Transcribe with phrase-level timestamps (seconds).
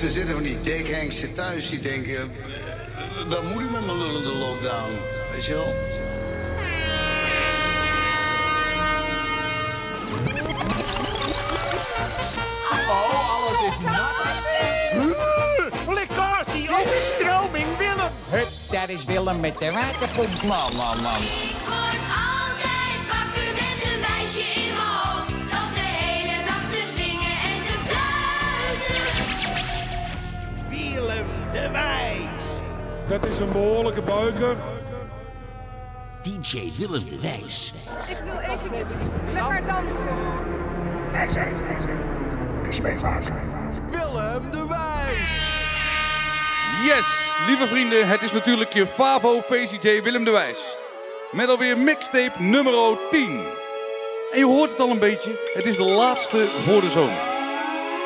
[0.00, 2.14] Ze zitten van die dekhengsten thuis die denken...
[2.14, 2.22] eh,
[3.28, 4.92] wat moet ik met mijn lullende lockdown?
[5.32, 5.74] Weet je wel?
[12.88, 14.14] Oh, alles is nat.
[15.94, 18.10] Lekkasie, overstroming, Willem.
[18.28, 20.42] Hup, daar is Willem met de waterpomp.
[20.42, 21.20] Man, man, man.
[33.08, 34.56] Dat is een behoorlijke buiker.
[36.22, 37.72] DJ Willem de Wijs.
[38.08, 38.88] Ik wil eventjes
[39.32, 40.18] lekker dansen.
[43.90, 45.54] Willem de Wijs.
[46.84, 50.76] Yes, lieve vrienden, het is natuurlijk je Favo VCJ Willem de Wijs.
[51.32, 52.72] Met alweer mixtape nummer
[53.10, 53.40] 10.
[54.32, 57.34] En je hoort het al een beetje, het is de laatste voor de zomer.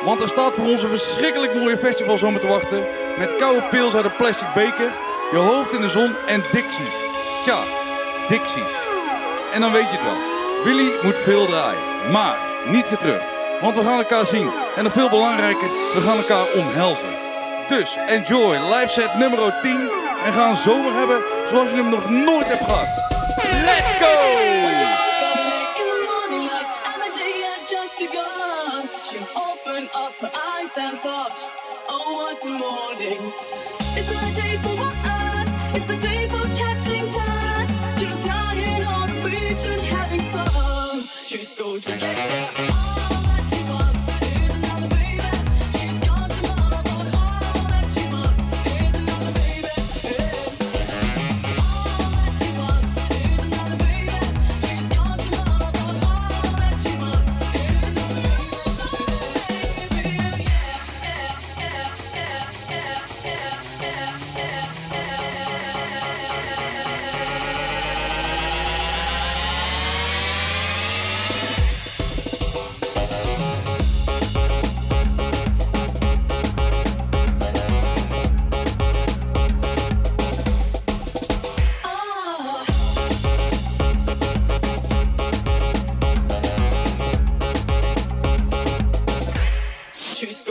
[0.05, 3.00] Want er staat voor ons een verschrikkelijk mooie festivalzomer te wachten.
[3.17, 4.91] Met koude pils uit een plastic beker,
[5.31, 6.95] je hoofd in de zon en Dixies.
[7.43, 7.57] Tja,
[8.29, 8.73] Dixies.
[9.53, 10.63] En dan weet je het wel.
[10.63, 13.23] Willy moet veel draaien, maar niet getreurd.
[13.61, 14.51] Want we gaan elkaar zien.
[14.75, 17.13] En nog veel belangrijker, we gaan elkaar omhelzen.
[17.67, 19.89] Dus enjoy live set nummer 10
[20.25, 22.87] en ga een zomer hebben zoals je hem nog nooit hebt gehad.
[23.65, 24.70] Let's go!
[41.27, 43.00] Just go to get Jackson.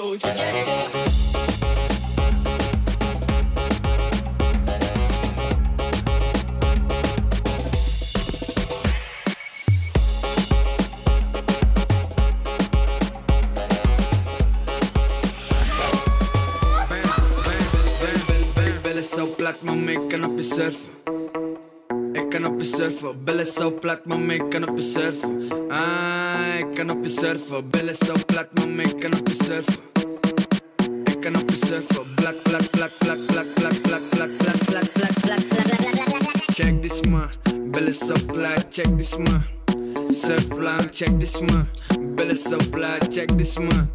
[0.01, 0.29] Going to
[19.03, 20.89] zo plat, mama, ik kan op je surfen.
[22.13, 23.25] Ik kan op je surfen.
[23.25, 25.49] Billen zo plat, mama, ik kan op je surfen.
[25.69, 27.71] Ah, ik kan op je surfen.
[27.71, 29.90] Billen zo plat, mama, ik kan op je surfen.
[31.21, 32.07] Kan op surfen.
[32.17, 36.55] Blak, blak, blak, blak, blak, blak, blak, blak, blak, blak, blak, blak, blak.
[36.55, 37.29] Check this man,
[37.73, 39.45] billen zo plat, check this man.
[40.13, 41.69] Surfplan, check this man.
[42.17, 43.91] Billen zo plat, check this man.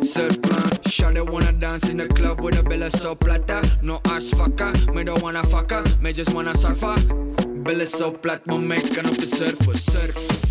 [0.00, 3.62] Surfplan, Shawty wanna dance in the club with a belly so plata.
[3.82, 6.96] No ass fucker, me don't wanna fucker, me just wanna surfer.
[7.64, 9.76] Belly so plat, my make kan op surfen.
[9.76, 10.47] Surf, surf,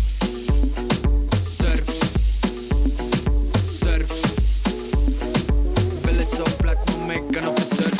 [6.36, 7.97] So black, we make an officer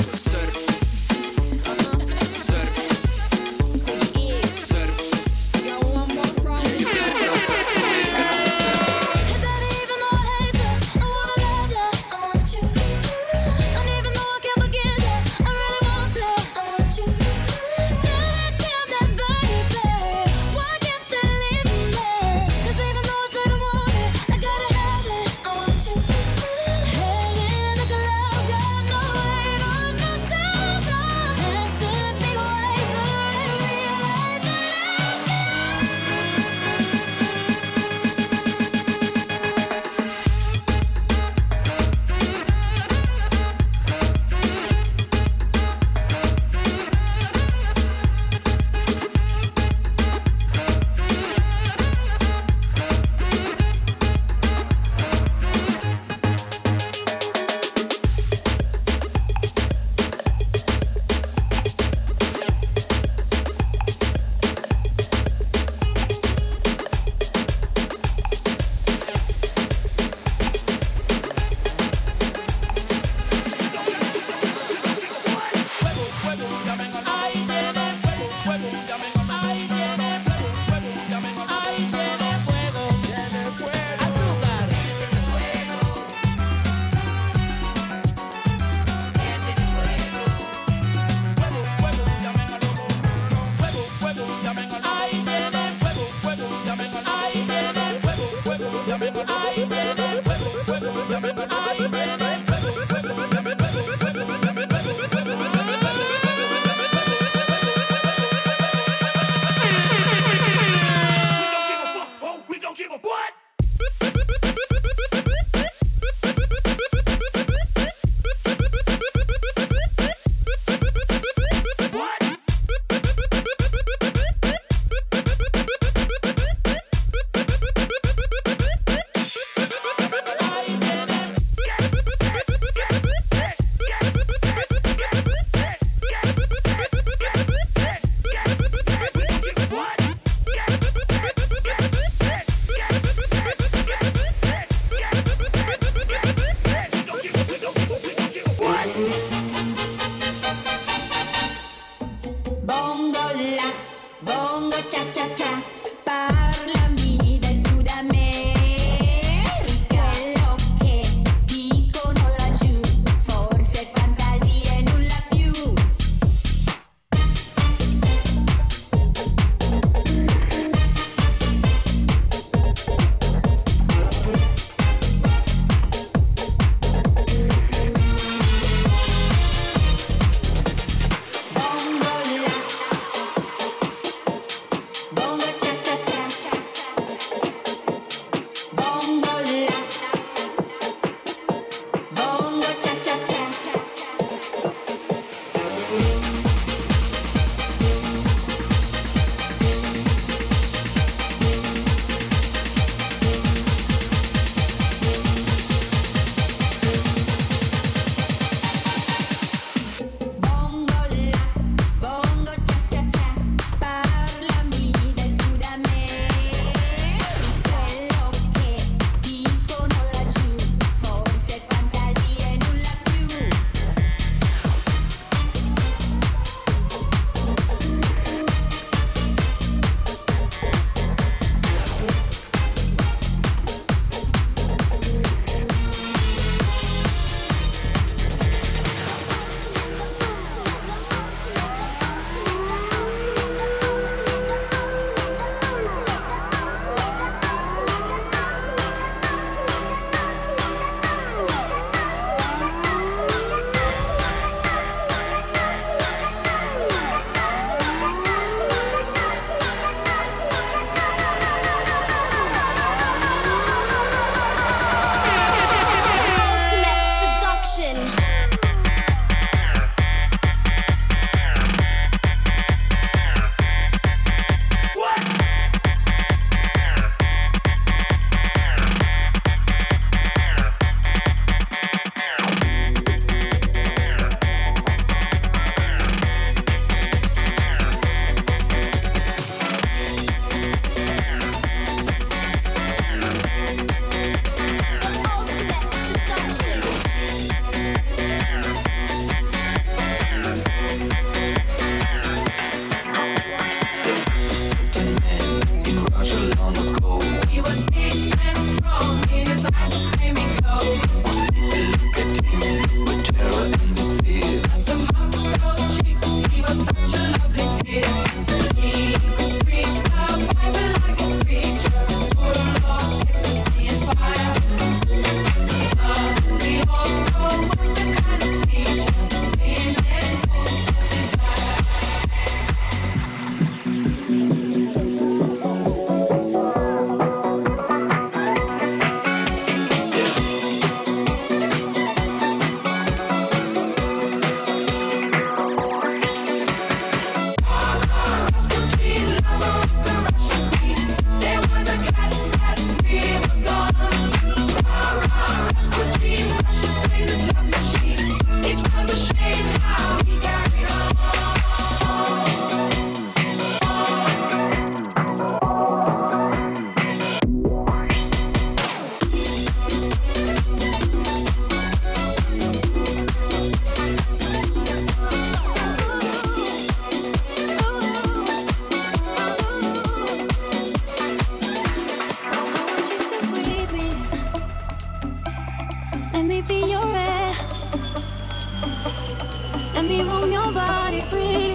[390.09, 391.75] be wrong, your body free.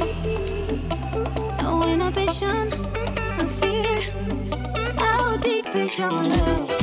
[1.61, 2.69] No inhibition,
[3.37, 3.99] no fear.
[4.97, 6.82] How deep is your love?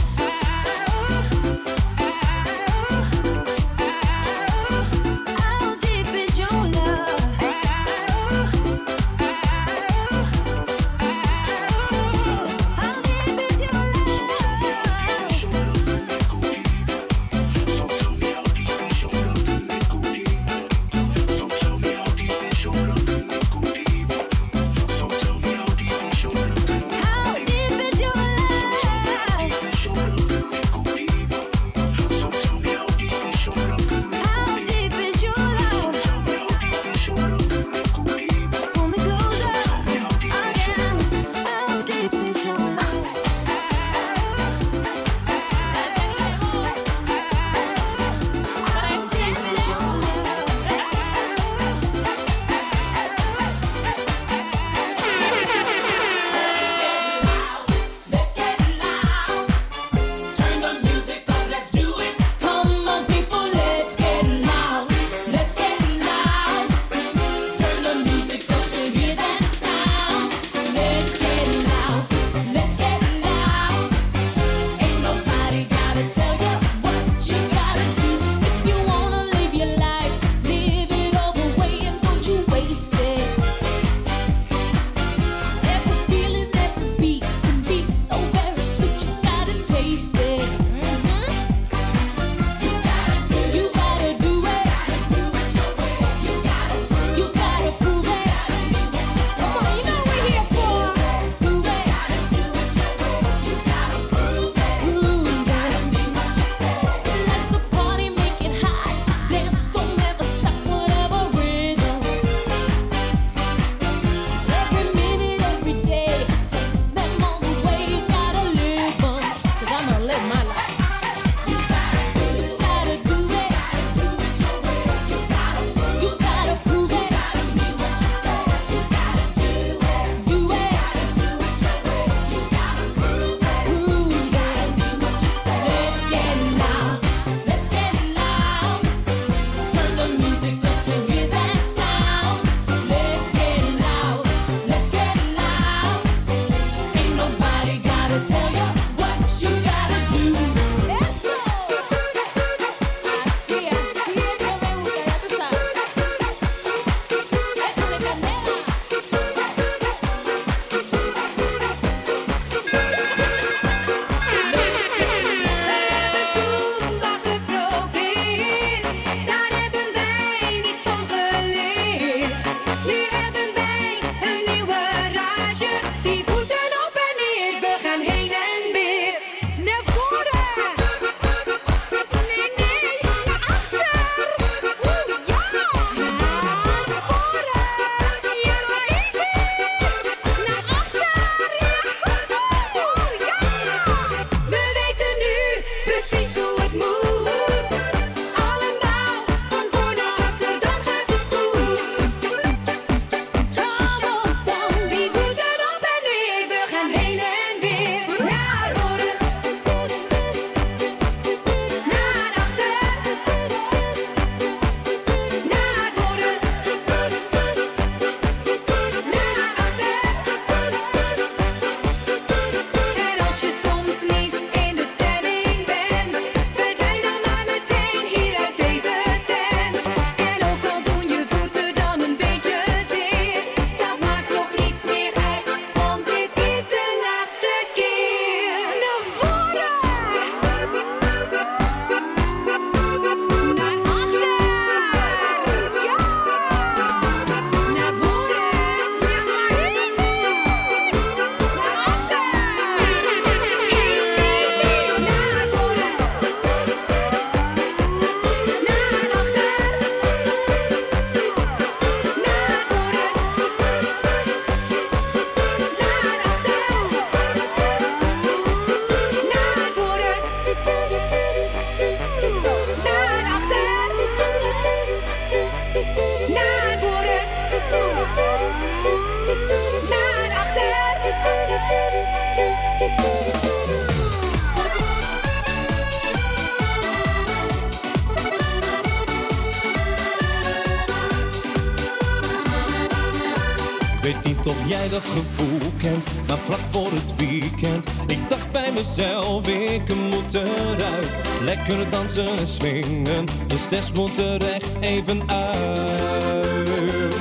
[294.03, 297.89] Weet niet of jij dat gevoel kent, maar vlak voor het weekend.
[298.07, 301.09] Ik dacht bij mezelf, ik moet eruit.
[301.41, 307.15] Lekker dansen en swingen, de stress moet er echt even uit.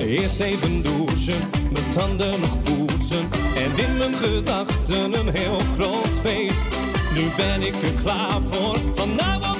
[0.00, 3.28] Eerst even douchen, mijn tanden nog poetsen.
[3.56, 6.66] En in mijn gedachten een heel groot feest.
[7.14, 9.53] Nu ben ik er klaar voor, vanavond.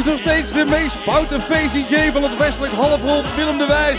[0.00, 3.98] is nog steeds de meest foute VCJ van het westelijk halfrond Willem de Wijs.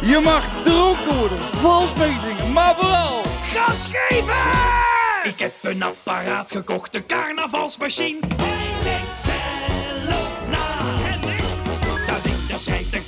[0.00, 3.22] Je mag dronken worden, valsmeting, maar vooral...
[3.42, 4.34] Gas geven!
[5.24, 8.18] Ik heb een apparaat gekocht, een carnavalsmachine.
[8.36, 10.96] Hij denkt zelf na.
[12.06, 13.04] Dat ding, dat schrijf de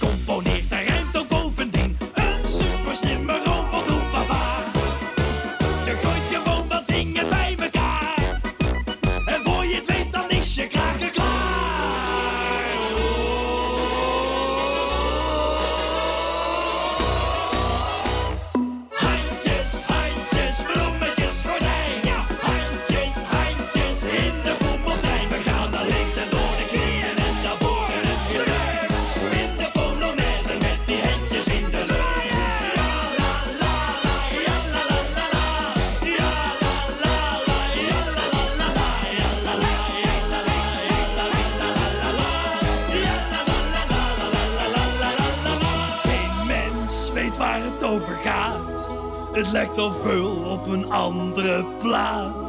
[49.41, 52.49] Het lijkt al veel op een andere plaat.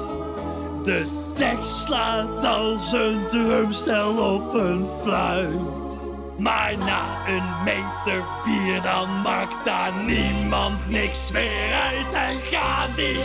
[0.84, 6.00] De tekst slaat als een drumstel op een fluit.
[6.38, 13.18] Maar na een meter bier dan maakt daar niemand niks meer uit en gaat die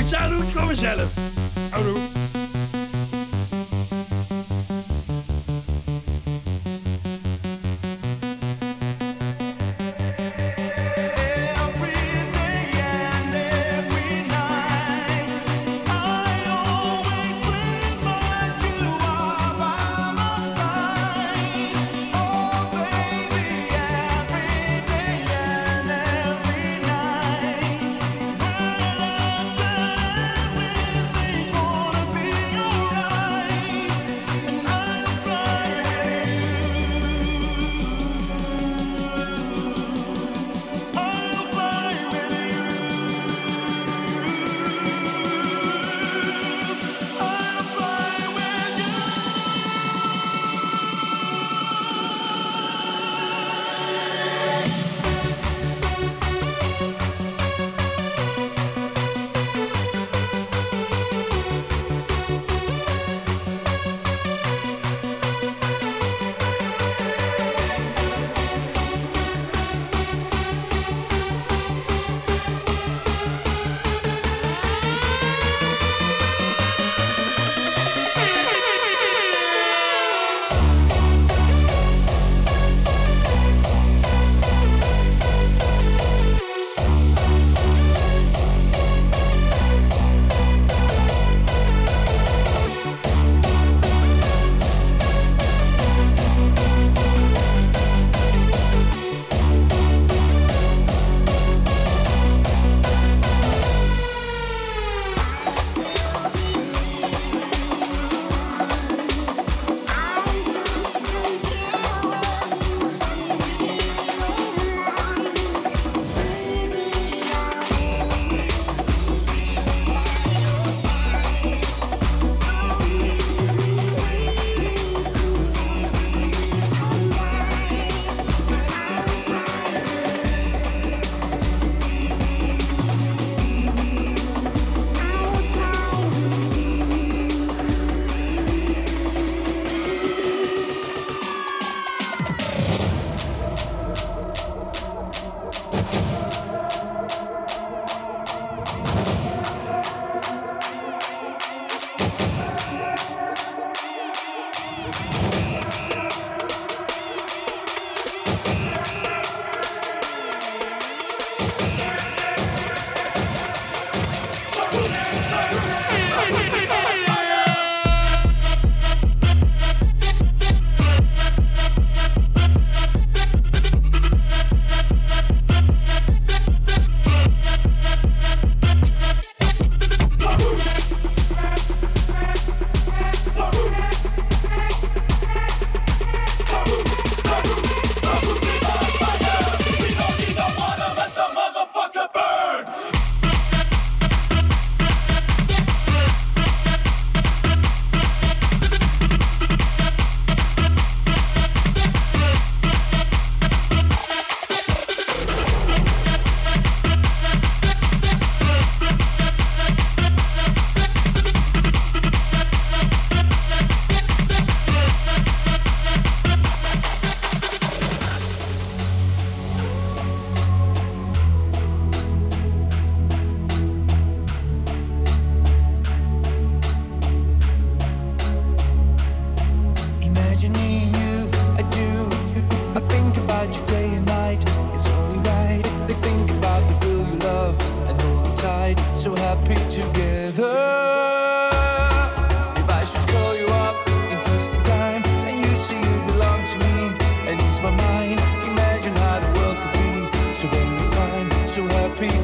[0.00, 1.12] iets aan doet, kom mezelf.
[1.70, 2.19] Houdoe.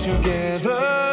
[0.07, 1.06] Together.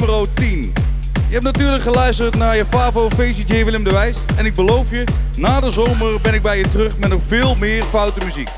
[0.00, 0.72] Nummer 10.
[1.14, 4.16] Je hebt natuurlijk geluisterd naar je Favo VCJ Willem de Wijs.
[4.36, 5.04] En ik beloof je,
[5.36, 8.48] na de zomer ben ik bij je terug met nog veel meer foute muziek.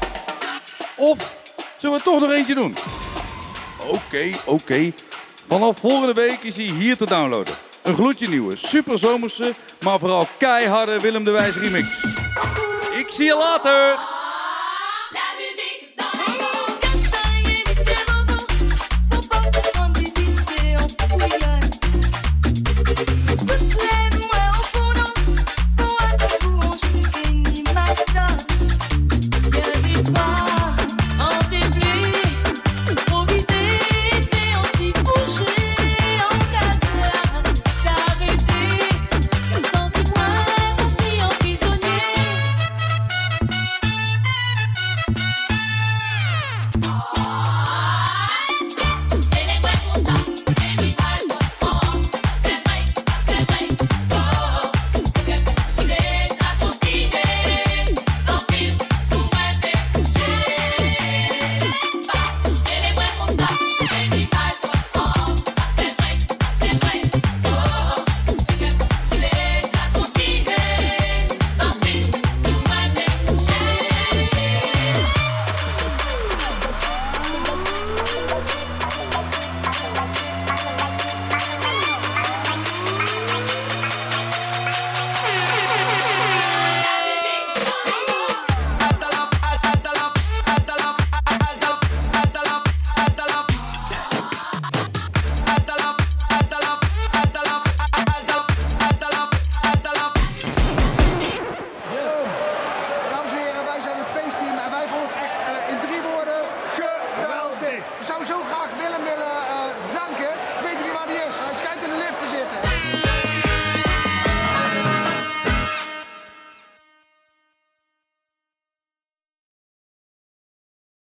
[0.97, 1.35] Of
[1.79, 2.77] zullen we toch nog eentje doen?
[3.87, 4.93] Oké, oké.
[5.47, 7.55] Vanaf volgende week is hij hier te downloaden.
[7.83, 11.87] Een gloedje nieuwe, super zomerse, maar vooral keiharde Willem de Wijs remix.
[12.99, 14.16] Ik zie je later!